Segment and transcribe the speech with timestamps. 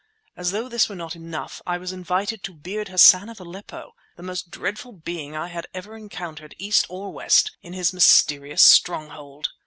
[0.35, 4.23] As though this were not enough, I was invited to beard Hassan of Aleppo, the
[4.23, 9.49] most dreadful being I had ever encountered East or West, in his mysterious stronghold!